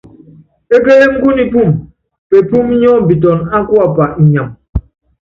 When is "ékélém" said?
0.75-1.13